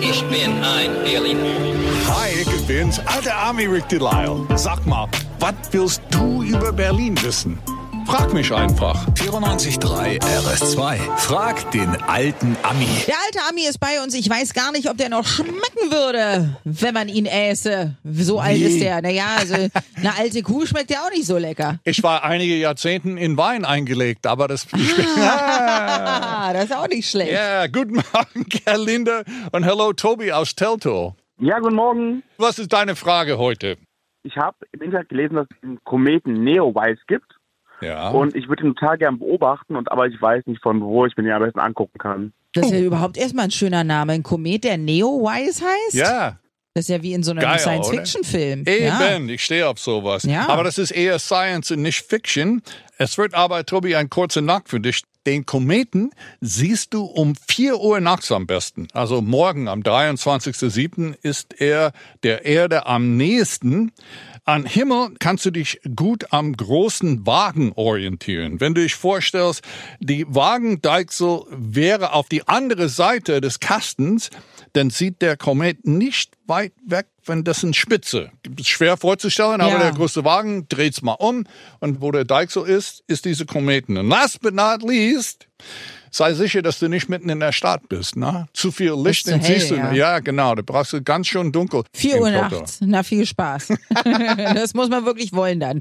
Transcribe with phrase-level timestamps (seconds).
[0.00, 1.40] Ich bin ein Berliner.
[2.08, 4.46] Hi, ich bin's, alter Army Rick Delisle.
[4.56, 7.58] Sag mal, was willst du über Berlin wissen?
[8.06, 9.04] Frag mich einfach.
[9.14, 10.96] 94.3 RS2.
[11.16, 12.86] Frag den alten Ami.
[13.06, 14.14] Der alte Ami ist bei uns.
[14.14, 17.96] Ich weiß gar nicht, ob der noch schmecken würde, wenn man ihn äße.
[18.04, 19.02] So alt ist der.
[19.02, 21.80] Naja, also eine alte Kuh schmeckt ja auch nicht so lecker.
[21.82, 24.68] Ich war einige Jahrzehnte in Wein eingelegt, aber das...
[25.20, 27.32] Ah, das ist auch nicht schlecht.
[27.32, 31.14] Ja, guten Morgen, Gerlinde und hello, Tobi aus Teltow.
[31.40, 32.22] Ja, guten Morgen.
[32.38, 33.76] Was ist deine Frage heute?
[34.22, 37.35] Ich habe im Internet gelesen, dass es einen Kometen Neowise gibt.
[37.80, 38.10] Ja.
[38.10, 41.16] Und ich würde ihn total gern beobachten, und aber ich weiß nicht von wo ich
[41.16, 42.32] mir den am besten angucken kann.
[42.54, 44.12] Das ist ja überhaupt erstmal ein schöner Name.
[44.12, 45.94] Ein Komet, der Neowise heißt?
[45.94, 46.38] ja,
[46.76, 48.64] Das ist ja wie in so einem Science-Fiction-Film.
[48.66, 49.18] Eben, Ja.
[49.32, 50.24] ich stehe auf sowas.
[50.24, 50.46] Ja.
[50.50, 52.60] Aber das ist eher Science und nicht Fiction.
[52.98, 55.00] Es wird aber, Tobi, ein kurzer Nacht für dich.
[55.24, 56.10] Den Kometen
[56.42, 58.88] siehst du um 4 Uhr nachts am besten.
[58.92, 61.14] Also morgen am 23.07.
[61.22, 63.92] ist er der Erde am nächsten.
[64.44, 68.60] An Himmel kannst du dich gut am großen Wagen orientieren.
[68.60, 69.62] Wenn du dich vorstellst,
[69.98, 74.28] die Wagendeichsel wäre auf die andere Seite des Kastens,
[74.74, 78.30] dann sieht der Komet nicht weit weg, wenn das eine Spitze.
[78.58, 79.78] Ist schwer vorzustellen, aber Ja.
[79.80, 81.44] der große Wagen dreht's mal um
[81.80, 83.96] und wo der Deichsel ist, ist diese Kometen.
[83.96, 85.46] Und last but not least,
[86.16, 88.16] sei sicher, dass du nicht mitten in der Stadt bist.
[88.16, 88.46] Ne?
[88.52, 89.76] Zu viel Licht, hell, siehst du.
[89.76, 89.92] ja.
[89.92, 90.18] Ja.
[90.20, 90.54] genau.
[90.54, 91.84] Da brauchst du ganz schön dunkel.
[91.92, 92.78] 4 im Uhr nachts.
[92.80, 93.68] Na, viel Spaß.
[94.54, 95.80] das muss man wirklich wollen dann.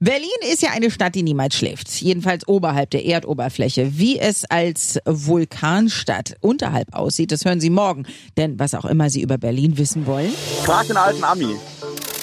[0.00, 1.88] Berlin ist ja eine Stadt, die niemals schläft.
[2.00, 3.98] Jedenfalls oberhalb der Erdoberfläche.
[3.98, 8.06] Wie es als Vulkanstadt unterhalb aussieht, das hören Sie morgen.
[8.36, 10.32] Denn was auch immer Sie über Berlin wissen wollen.
[10.64, 11.56] Frag den alten Ami.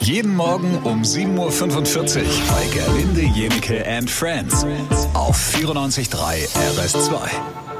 [0.03, 4.65] Jeden Morgen um 7.45 Uhr bei Gerlinde, Jenike and Friends.
[5.13, 7.72] Auf 94.3 RS2.